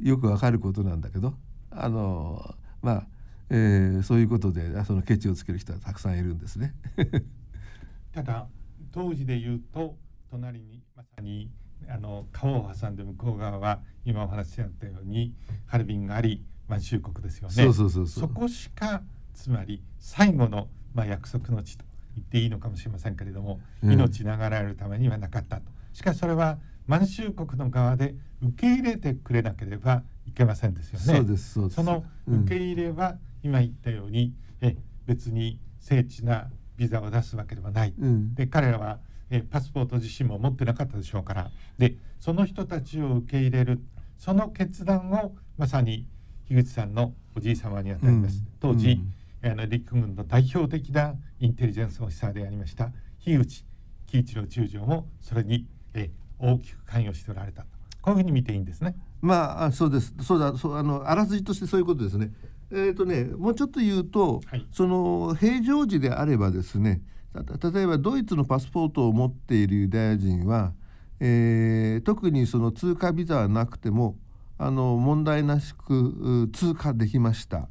[0.00, 1.34] よくわかることなんだけど。
[1.70, 3.06] あのまあ、
[3.50, 6.74] えー、そういうことでそのケチをつける人はたくさんいるんですね。
[8.12, 8.48] ただ
[8.90, 9.96] 当時で言うと
[10.30, 11.50] 隣にまさに
[11.88, 15.34] あの川を挟んで向こう側は今お話しあったように
[15.66, 17.72] ハルビンがあり満州国ですよね。
[18.06, 19.02] そこしか
[19.38, 21.84] つまり最後の、まあ、約束の地と
[22.16, 25.62] 言っていいのかもしれませんけれども、うん、命流れるためにはなかったと。
[25.92, 31.36] しかしそれは満州国の側で受け入れてくれなければいけませんですよね。
[31.36, 37.94] そその受け入れは、今言ったようにえ別に精緻なビザを出すわけではない。
[37.96, 38.98] うん、で彼らは
[39.30, 41.50] えパスポート自身も持ってなかったでしょうから。
[41.78, 43.80] でその人たちを受け入れる。
[44.16, 46.08] その決断をまさに
[46.48, 53.64] 樋口さんのおじい様にあたります、うん、当時、うん、あの陸軍の代表的なインテリジェンスオフィサーでありました樋口
[54.06, 57.68] 喜一郎中将もそれにえ大きく関与しておられたと
[58.00, 58.94] こういうふうに見ていいんですね。
[59.20, 62.32] まあそうですそうだそうあのあらすじとしてそういうことですね。
[62.70, 67.02] えっ、ー、とねもうちょっと言うと、はい、その平常時であればですね
[67.34, 70.72] 例えばドイツのパスポートを持っているユダヤ人は、
[71.20, 74.16] えー、特にその通過ビザはなくても
[74.58, 77.68] あの問題なしく通過できました。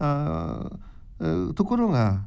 [0.00, 0.70] あ
[1.54, 2.24] ところが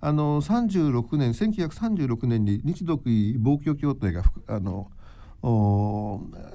[0.00, 4.90] あの36年1936年に日独伊防御協定があの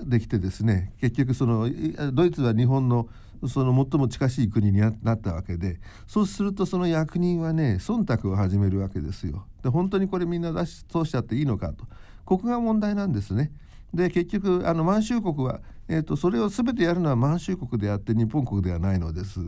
[0.03, 1.69] できてですね結局その
[2.11, 3.07] ドイツは日本の
[3.47, 9.45] その最も近しい国になったわけでそうするとその役人はね忖度を始めるわけですよ。
[9.63, 11.85] で本当にこれみんな出し通しちゃっていいのかと
[12.25, 13.51] ここが問題なんですね。
[13.93, 19.39] で結局あの満州国は、えーと、それを全てやるのは満州国であって日本国ではないのです。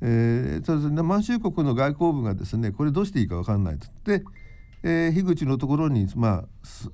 [0.00, 3.86] えー、そうですね満州国の外交部がですねこれどうしていいか分かんないと。
[4.04, 4.22] で、
[4.82, 6.44] えー、樋口のところに、まあ、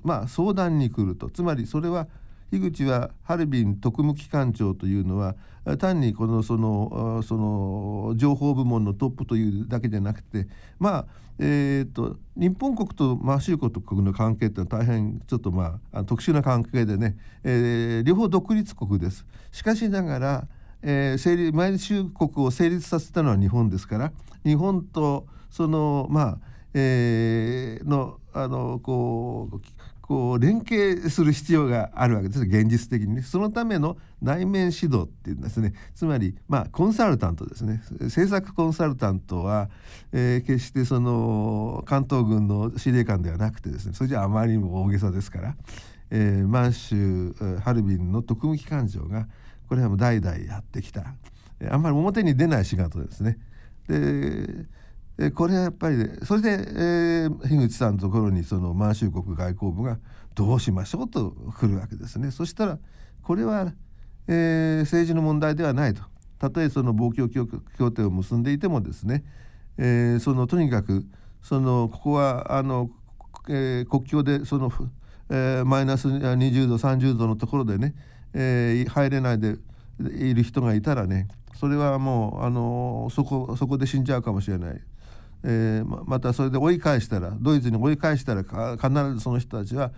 [0.03, 2.07] まあ相談に来るとつまりそれは
[2.51, 5.35] 樋口はハルビン特務機関長というのは
[5.77, 10.47] 単にこのそのその情報部門のトップというだけじゃなくて
[10.79, 11.05] まあ
[11.37, 13.71] えーと、日本国と満州国
[14.03, 19.25] の関係ってのは大変ちょっとまあ特殊な関係でね、えー、両方独立国です。
[19.51, 20.47] しかしながら、
[20.87, 24.11] えー、成立満州国を成立させたのは日本ですから
[24.45, 26.37] 日本とそのまあ、
[26.75, 29.61] えー、のあのこう
[30.01, 33.23] こう連携する必要があるわけです現実的にね。
[33.23, 35.73] そのための内面指導っていうんですね。
[35.95, 37.81] つまりまあコンサルタントですね。
[38.01, 39.69] 政策コンサルタントは、
[40.11, 45.55] えー、決してその関東軍の司令官ではなくてですねそれじゃあまりにも大げさですから、
[46.11, 49.27] えー、満州ハルビンの特務機関長が
[49.67, 51.15] これはもう代々やってきた
[51.69, 53.37] あんまり表に出ない仕事ですね。
[53.87, 54.65] で
[55.17, 59.97] えこれはやっぱり、ね、それで、えー、樋口さんのところにその満州国外交部が
[60.33, 62.31] どうしましょうと来るわけですね。
[62.31, 62.79] そしたら
[63.23, 63.73] これは、
[64.27, 66.01] えー、政治の問題ではないと。
[66.37, 69.23] たとえその防共協定を結んでいてもですね、
[69.77, 71.05] えー、そのとにかく
[71.41, 72.89] そのここはあの、
[73.47, 74.69] えー、国境でその、
[75.29, 77.95] えー、マイナス20度30度のところでね、
[78.35, 79.55] えー、入れないで
[79.99, 84.81] いる人がいたらねそれはもうあのそこそこで死んじゃうかもしれない。
[85.47, 89.91] えー、またそれで追い返したらドイツに追い返したら必ずその人たちは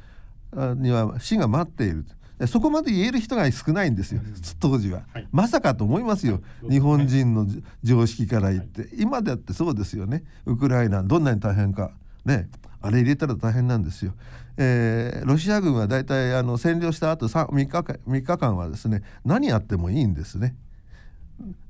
[0.75, 2.05] には死が待っている。
[2.45, 4.21] そこまで言える人が少ないんですよ、
[4.59, 7.47] 当時は、はい、まさかと思いますよ、日本人の
[7.81, 10.23] 常識から言って、はい、今だってそうですよね。
[10.45, 11.89] ウクライナどんなに大変か。
[12.25, 12.47] ね。
[12.79, 14.13] あれ入れたら大変なんですよ。
[14.57, 20.55] えー、ロシア軍はだいたいあの占領した後 3, 3, 日間3日間はですね何やってもいいんですね。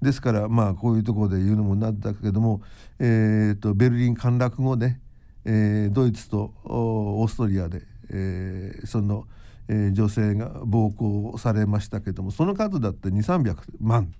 [0.02, 2.62] ですからまあこういうところで言うのもなんだけども、
[3.00, 4.98] えーと、ベルリン陥落後で、
[5.44, 9.28] えー、ドイツとオーストリアで、えー、その、
[9.68, 14.14] えー、女性が暴行されましたけどもその数だって2300万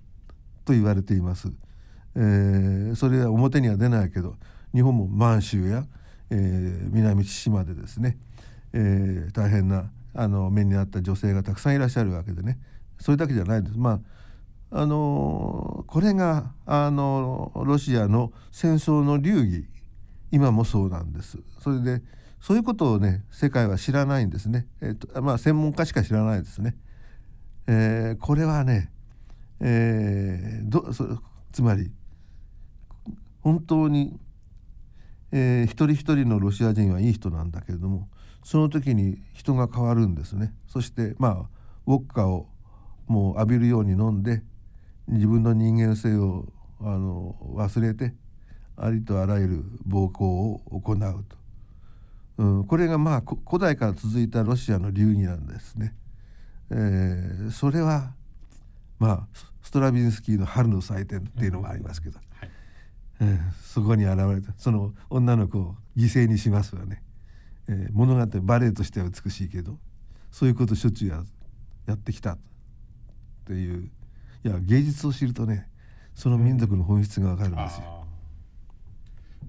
[0.66, 1.48] と言われています。
[2.14, 4.36] えー、それは表には出ないけど
[4.74, 5.86] 日本も満州や、
[6.30, 8.18] えー、南千島でですね、
[8.72, 12.58] えー、大変なあの目に遭った女性がたくさんいらっしゃるわけでね
[12.98, 13.78] それだけじゃないです。
[13.78, 14.00] まあ
[14.70, 19.66] あのこれがあのロシアの戦争の流儀
[20.30, 21.38] 今もそうなんです。
[21.60, 22.02] それで
[22.40, 24.66] そういうことをね世界は知らないんですね。
[24.80, 26.76] えーとまあ、専門家しか知らないですね。
[27.66, 28.90] えー、これはね、
[29.60, 31.18] えー、どそ
[31.52, 31.90] つまり
[33.40, 34.18] 本当に、
[35.32, 38.08] えー、一人一人のロシア人はいい人なんだけれども
[38.48, 40.54] その時に人が変わるんですね。
[40.68, 41.48] そしてまあ
[41.86, 42.46] ウォッカを
[43.06, 44.42] もう浴びるように飲んで
[45.06, 46.46] 自分の人間性を
[46.80, 48.14] あの忘れて
[48.78, 51.36] ありとあらゆる暴行を行うと、
[52.38, 55.94] うん、これがまあ古代から続いたロシアの流儀なんですね。
[56.70, 58.14] えー、それは
[58.98, 59.26] まあ
[59.62, 62.50] ストラビンスキーの「春の祭典」っていうのもありますけど、はい、
[63.20, 67.02] えー、そこに現れたその女の子を犠牲にしますわね、
[67.68, 69.78] えー、物語バレエとしては美しいけど
[70.30, 71.22] そういうことしょっちゅうや
[71.86, 72.38] やってきた
[73.46, 73.90] という
[74.44, 75.68] いや芸術を知るとね
[76.14, 78.04] その民族の本質がわかるんですよ。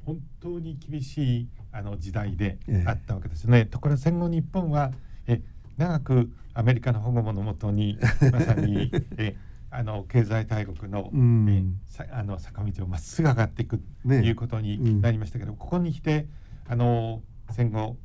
[0.05, 3.57] 本当に厳しいあの時代であったわけですね。
[3.57, 4.91] ええ、ところが戦後日本は
[5.27, 5.41] え
[5.77, 7.97] 長くアメリカの保護のもとに
[8.31, 9.35] まさにえ
[9.71, 16.27] あの経済大国の,、うん、えあの坂道をまっすぐ上がっていくということになりましたけど、ねうん、ここに来て
[16.67, 17.97] あの戦後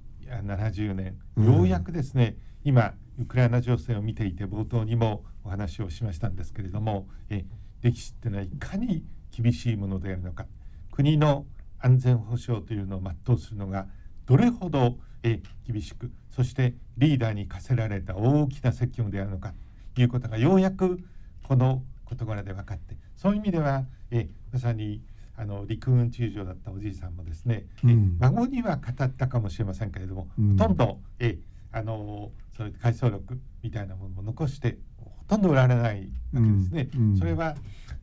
[0.43, 1.19] 70年。
[1.37, 7.45] ようやくですね、うん、今ウクライナ情勢を見ていて冒頭にもお話をしましたんですけれどもえ
[7.83, 10.47] 歴史っていうのはいかに厳しいものであるのか。
[10.91, 11.47] 国の
[11.81, 13.87] 安全保障というのを全うするのが
[14.27, 19.55] どれほどえ厳しくそしてリーダーに課せられた大きな責務であるのか
[19.95, 21.01] ということがようやく
[21.43, 22.97] この事柄で分かって。
[23.17, 25.03] そういう意味ではえまさに
[25.37, 31.39] あの陸軍中将だったおじいさんもですね、うん、孫には語ったかもしれませんけれども、うん、ほとんどえ
[31.73, 36.89] あのそういう回想録みたいなものも残してほとんど売られないわけですね。
[36.97, 37.57] うん、それは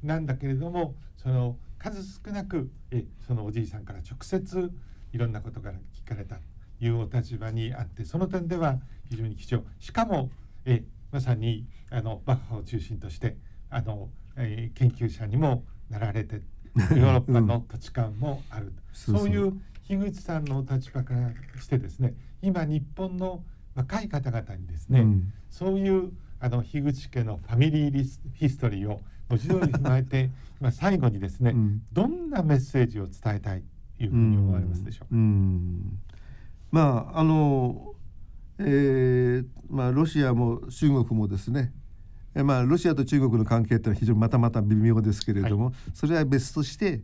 [0.04, 4.72] なんだけれどもその数少なくえそのおじいさんから直接
[5.13, 6.41] いろんなことから聞かれたと
[6.82, 9.63] いうお立場にあってその点では非常に貴重。
[9.80, 10.32] しかも
[10.65, 13.38] えまさにあのバッハを中心として
[13.70, 16.41] あの、えー、研究者にもなられて
[16.76, 19.54] ヨーロッパの土地勘もある、うん、そういう
[19.88, 21.32] 樋口さんのお立場から
[21.62, 23.44] してですね今日本の
[23.76, 33.63] 若い方々にですね、うん、そういうあの樋口家のファミリーリスヒストリーを文字通り踏まえて今最後にですね、うん、どんなメッセージを伝えたい
[33.98, 35.06] というふうに思われますでしょう？
[35.06, 35.08] か。
[35.12, 36.00] うん、
[36.72, 37.94] まああの、
[38.60, 41.74] えー、まあロシアも中国もですね
[42.34, 47.02] えまあ、ロシアと中国の関係ってのは非常にまたまた微妙ですけれども、はい、それは別として、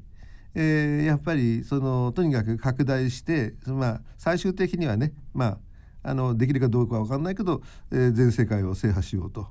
[0.55, 5.57] えー、やっぱりそのとにかく拡大して、まあ、最終的にはね、ま
[6.03, 7.61] あ、あのできるかどうかは分かんないけど、
[7.91, 9.47] えー、全世界を制覇しようと。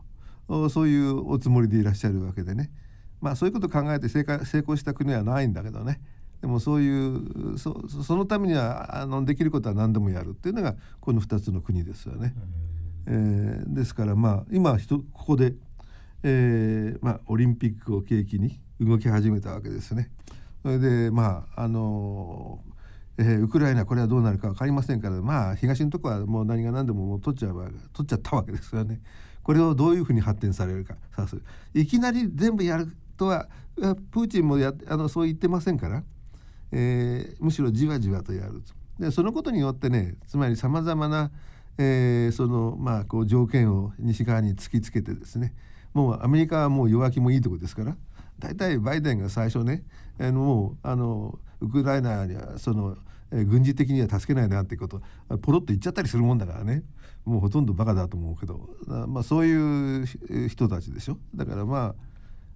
[0.70, 2.70] そういうおつもりでいらっしゃるわけでね、
[3.20, 4.20] まあ、そういうことを考えて成
[4.61, 6.01] 功した国はないんだけどね。
[6.41, 12.35] でもそういうそそのためにはあのできることは何でもやるっていうのがこの2つの国ですよね。
[13.07, 15.55] えー、ですからまあ今ここで、
[16.23, 20.11] えーまあ、オリンピックを契機に動き始めたわけですね。
[20.62, 22.61] それでまああの
[23.19, 29.01] えー、ウクライナこれはどうなるか分かりませんからまあ東のとこはもう何が何でももう取っちゃえば取っちゃったわけですよね。
[29.43, 31.41] これをどういうふうに発展されるかさす
[31.73, 36.03] いきなり全部やるとはプーチンもやあのそう言ってませんから、
[36.73, 38.75] えー、むしろじわじわとやると。
[38.99, 41.31] でそのことによってねつまりさまざまな、
[41.79, 45.55] えー、そのまあこう条件を西側に突きつけてですね
[45.97, 47.97] もうアメリカはもう弱気もいいとこですから
[48.38, 49.82] 大体バイデンが最初ね
[50.20, 52.99] あのもうあのウクライナにはその、
[53.32, 55.01] え、軍事的には助けないなってこと
[55.40, 56.82] ポロッと言っちゃったりするもんだからね。
[57.24, 58.68] もうほとんどバカだと思うけど
[59.09, 61.16] まあそういう人たちでしょ。
[61.34, 61.94] だからまあ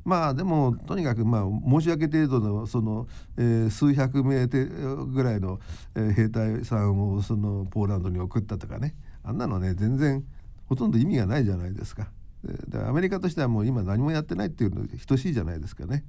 [0.05, 1.45] まあでもとにかくまあ
[1.81, 5.61] 申し訳程度のその、えー、数百名ぐらいの、
[5.95, 8.95] え、兵隊さんをそのポーランドに送ったとかね。
[9.23, 10.25] あんなのね全然
[10.67, 12.11] ほとんど意味がないじゃないですか。
[12.43, 16.05] でアメリカとしてはもう今何もやってないっていうの等しいじゃないですかね。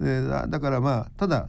[0.00, 1.48] でだからまあただ、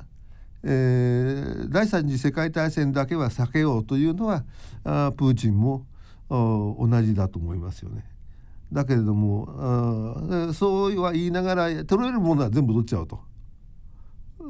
[0.63, 4.43] えー、第三次世界大戦だけは避けようというのは
[4.83, 5.85] あプーチンも
[6.29, 8.05] 同じだと思いますよね。
[8.71, 13.21] だけれどもそうは言いながら取れるものは全部取っちゃうと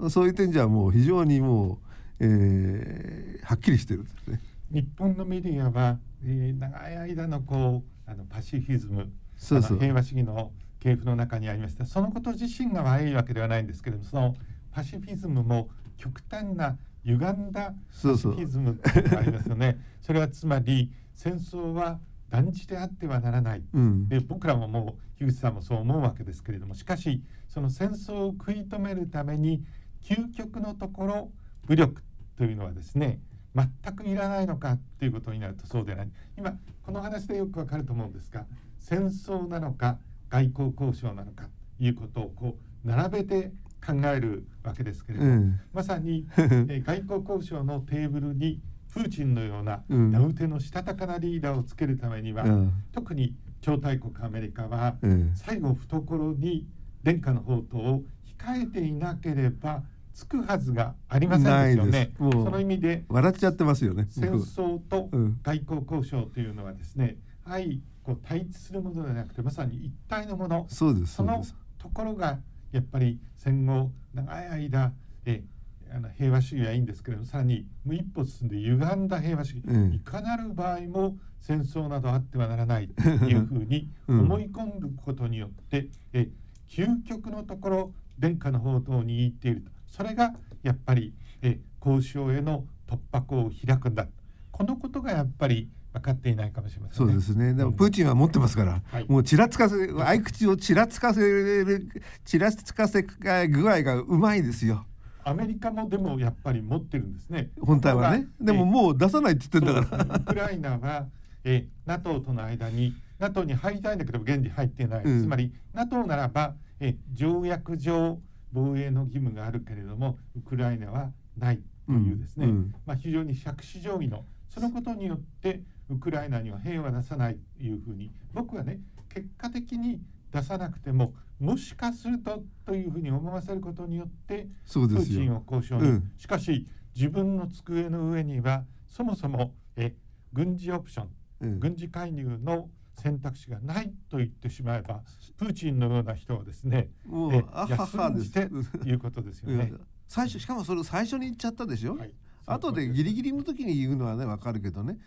[0.09, 1.79] そういう点じゃもう非常にも
[2.19, 4.39] う、えー、はっきりしてるんですね。
[4.71, 9.79] 日本のメディアは、えー、長い間のこうあのパシフィズムそうそう。
[9.79, 14.35] 平和主義の系譜の中にありましたそのこと自身が悪いわけではないんですけれどもその
[14.71, 17.73] パシフィズムも極端な歪んだ
[18.03, 19.79] パシフィズムがありますよね。
[20.01, 29.63] それはつまり戦争は断じてあってはならない、うん、で僕らももう樋口さんもそう思うわけですけれどもしかしその戦争を食い止めるために
[30.03, 31.31] 究極のところ
[31.65, 32.03] 武力
[32.37, 33.19] というのはですね
[33.55, 36.09] 全くいらないのかっていうことになるとそうでない。
[36.37, 36.53] 今
[36.85, 38.45] この話でよくわかると思うんですが
[38.79, 39.99] 戦争なのか
[40.29, 41.45] 外交交渉なのか
[41.77, 43.51] ということをこう並べて
[43.85, 46.27] 考えるわけですけれども、うん、まさに、
[46.67, 48.61] え外交交渉のテーブルに
[48.93, 56.67] プーチンのような名うてのしたたかなリーダーをつけるためには、うん、特に超大国アメリカは、うん、最後懐に
[57.03, 58.03] 殿下の宝刀を
[58.39, 62.11] 控えていなければつくはずがありませんですよね。
[62.17, 64.07] その意味で笑っちゃってますよね。
[64.09, 65.09] 戦争と
[65.43, 70.65] 外交交渉というのはですね、はい、こう対立するものではなくてまさに一体のもの。
[70.69, 71.15] そうです。
[71.15, 71.43] その
[71.77, 72.39] ところが
[72.71, 74.93] やっぱり戦後長い間
[75.25, 75.43] え
[75.91, 86.29] あの平和主義はいいんですけれどもさらにもう一歩進んで歪んだ平和主義、うん、いかなる場合も戦争などあってはならないというふうに 思い込むことによって、うん、え
[86.69, 89.71] 究極のところ殿下の宝刀を握っていると。
[89.87, 90.33] それが
[90.63, 94.07] やっぱりえ交渉への突破口を開くんだ
[94.51, 97.53] このことがやっぱり分かっていないかもしれません、ね、そうですね。
[97.53, 101.89] でもプーチンは持ってますから、うん、もうちらつかせ、合口をちらつかせる、
[102.25, 104.85] ちらつかせ具合がうまいですよ。
[105.23, 107.49] アメリカもでもやっぱり持ってるんですね。
[107.59, 108.27] 本体はね。
[108.39, 110.15] でももう出さないって言ってんだから。
[110.15, 111.07] ウクライナは
[111.43, 115.03] え NATO との間に NATO に入りたいんだけど現に入っていない。
[115.03, 118.19] うん、つまり NATO ならばえ条約上
[118.53, 128.79] 防衛の義務があるけれどもウクライナはないというですね、うんうん、まあ非常に杓子定規のそのことによってウクライナには兵は出さないというふうに僕はね
[129.09, 136.65] 結果的に出さなくてももしかするとというふうに思わせることによってプーチンを交渉に、うん、しかし
[136.95, 139.93] 自分の机の上にはそもそもえ
[140.33, 141.09] 軍事オプション、
[141.41, 145.01] うん、軍事介入の選択肢がないと言ってしまえば
[145.37, 146.89] プーチンのような人はですね
[147.31, 148.49] え休んして
[148.89, 149.71] いうことですよね。
[150.07, 152.13] 最初しかもそれ最初に言っちゃったでしょ、はい、
[152.45, 154.97] 後でギリギリの時に言うのはね分かるけどね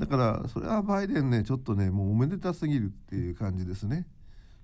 [0.00, 4.06] だからそれはバイデンねちょっとねもうおめでたすぎるっていう感じですね。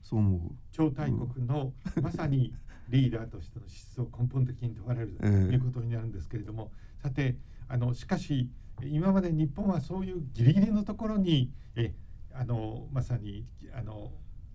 [0.03, 0.41] そう思う。
[0.73, 2.55] 超大国の、うん、まさに
[2.89, 7.37] リーダーとしての資質を根本的に問われるということになるんですけれども、えー、さて
[7.69, 8.49] あのしかし
[8.83, 11.93] 今まで日本はそういうギリギリのところにえ
[12.33, 14.13] あのまさにあの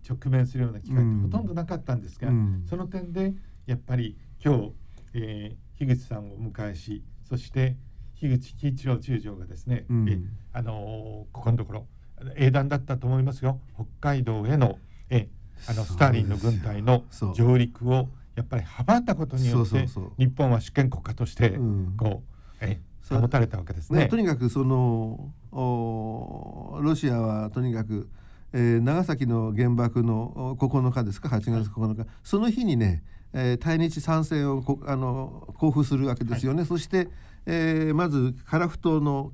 [0.07, 3.33] 直面するような機会ってほとんどなかったんですが、うん、その点で
[3.67, 4.71] やっぱり今日、
[5.13, 7.75] えー、樋口さんをお迎えしそして
[8.21, 10.19] 樋口喜一郎中将がですね、うん、え
[10.53, 11.87] あのここのところ
[12.35, 13.59] 英断だったと思いますよ。
[13.73, 14.77] 北海道への
[15.09, 15.27] え
[15.67, 17.03] あのスターリンの軍隊の
[17.33, 19.87] 上陸をやっぱり阻ったことによって
[20.19, 21.57] 日本は主権国家として
[21.97, 22.23] こ
[22.61, 24.07] う、え保たれたわけですね。
[24.07, 28.07] とにかくそのロシアはとにかく、
[28.53, 33.03] えー、長崎の原爆の9日ですか？8月9日、はい、その日にね
[33.33, 36.59] えー、対日参戦をあの交付するわけですよね。
[36.59, 37.07] はい、そして、
[37.45, 39.31] えー、まず樺太の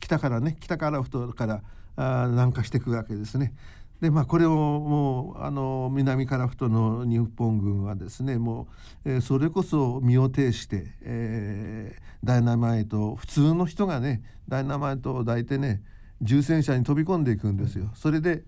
[0.00, 1.62] 北からね北樺太から
[1.96, 3.54] あ南下していくわけですね。
[4.00, 8.68] でまあこれをもうあの南樺太の日本軍はですねも
[9.04, 15.82] う、えー、それこそ身を挺して、えー、ダイナマイト普通の人がねダイナマイトを抱いてね
[16.20, 17.90] 重戦車に飛び込んでいくんですよ。
[17.94, 18.44] それで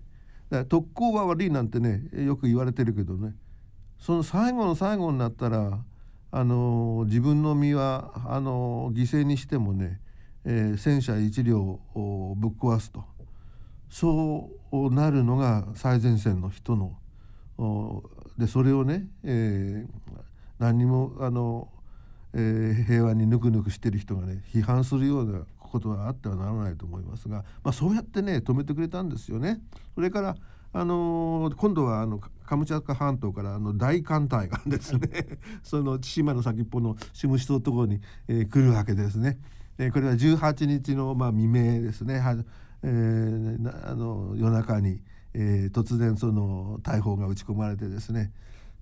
[0.67, 3.33] 特攻は悪いなんてねよく言われてるけどね
[3.99, 5.79] その最後の最後になったら
[6.31, 9.99] あの自分の身はあの犠牲にしてもね、
[10.45, 13.03] えー、戦車一両をぶっ壊すと
[13.89, 16.95] そうなるのが最前線の人の
[18.37, 19.87] でそれをね、えー、
[20.59, 21.67] 何にもあの、
[22.33, 29.61] えー、平和にぬくぬくしてる人がね批判するようなことはあってはならないと思いますが、まあ、そうやってね止めてくれたんですよね。
[29.95, 30.35] それから
[30.71, 35.07] あの、今度はあのカムチャツカ半島からあの大艦隊がですね
[35.61, 39.37] その千島の先っぽのシムシ島のところに、えー、来るわけですね。
[39.77, 42.17] えこれは18日の、まあ、未明ですね。
[42.17, 42.43] は
[42.81, 45.03] えー、あの夜中に、
[45.35, 48.31] えー、突然その大砲が撃ち込まれてですね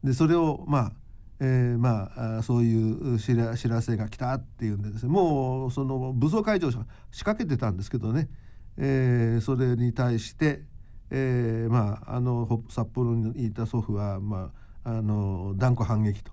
[0.01, 0.93] でそれをまあ
[1.39, 6.78] えー、まあそういう知ら知らせが来たっていうんでですねもうその武装解除仕
[7.26, 8.30] 掛けてたんですけどね、
[8.78, 10.63] えー、それに対して、
[11.10, 14.51] えー、まああの札幌にいた祖父は、ま
[14.84, 16.32] あ、あの断固反撃と。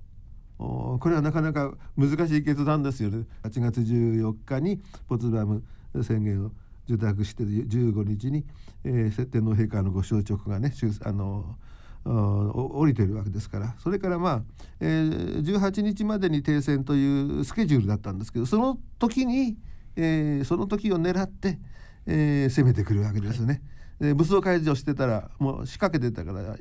[0.56, 5.64] これはなかなか難しい決断ですよね8月14日にポツダム
[6.02, 6.52] 宣言を
[6.88, 8.44] 受諾して15日に、
[8.84, 10.72] えー、天皇陛下のご承勅がね
[11.04, 11.56] あの
[12.04, 14.42] 降りてるわけですからそれからまあ、
[14.80, 19.56] えー、18日までに停戦というスケジュールだったんですけどその時に、
[19.96, 21.58] えー、その時を狙って、
[22.06, 23.62] えー、攻めてくるわけですね。
[24.00, 26.56] え武装解除してたらもう仕掛けてたから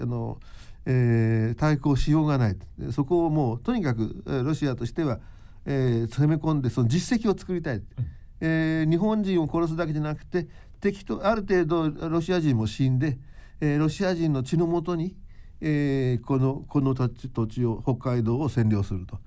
[0.00, 0.38] あの、
[0.86, 2.56] えー、対抗しようがない
[2.92, 5.20] そこをもうとにかくロシアとしては、
[5.66, 7.82] えー、攻め込んでその実績を作りたい。
[8.40, 10.46] えー、日本人を殺すだけじゃなくて
[10.80, 13.18] 敵とある程度ロシア人も死んで、
[13.60, 15.16] えー、ロシア人の血のもとに、
[15.60, 17.08] えー、このこの土
[17.48, 19.18] 地を北海道を占領すると。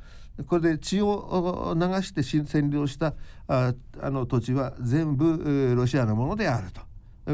[0.48, 3.14] これで血を流して占領した
[3.48, 6.82] ああの土地は全部ロシアのものであると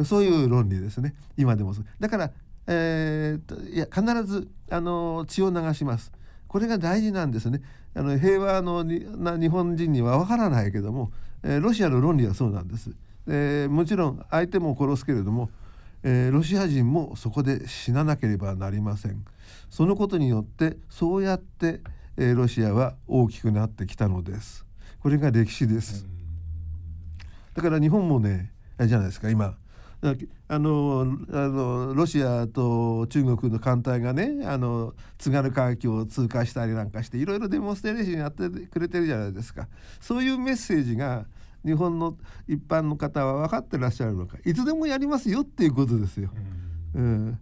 [0.06, 1.16] そういう論理ですね。
[1.38, 2.32] 今でもだから、
[2.68, 6.12] えー、いや必ずあの血を流します。
[6.48, 7.62] これが大事なんですね。
[7.96, 11.12] あの平和のな日本人には分からないけども
[11.44, 12.92] えー、ロシアの論理はそうなんです、
[13.28, 15.50] えー、もちろん相手も殺すけれども、
[16.04, 19.24] えー、ロシア人もそこで死ななければなりません。
[19.70, 21.82] そのことによってそうやって、
[22.18, 24.66] えロシアは大きくなってきたのです。
[25.00, 26.06] これが歴史です。
[27.54, 29.56] だから日本もねじゃないですか今
[30.02, 39.68] あのあのロシアと中国の艦隊がねあの津軽海峡を通過したりなんかしていろいろデモンストレーションやってくれてるじゃないですか。
[40.00, 41.26] そういうメッセージが
[41.66, 42.16] 日本の
[42.48, 44.38] 一般の方は分かってらっしゃるのか。
[44.46, 46.30] いつでもやりますよっていうことですよ。
[46.94, 47.40] うん、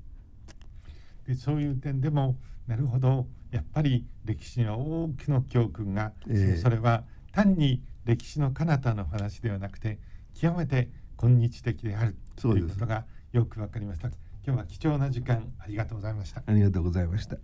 [1.27, 2.37] でそういう点でも
[2.67, 3.27] なるほど。
[3.51, 9.99] やっぱり歴史の大きな教訓が、えー、それは単に歴史の彼方の話ではなくて
[10.33, 14.09] 極めて今日的であるということがよくわかりました。
[14.45, 16.43] 今日は貴重な時間ありがとうございました。
[16.45, 17.37] ありがとうございました。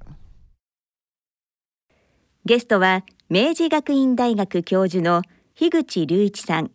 [2.45, 5.22] ゲストは明治学院大学教授の
[5.55, 6.72] 樋口隆一さん。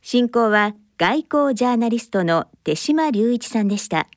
[0.00, 4.08] 進行は外交ジャーナリストの手島隆一さんでした。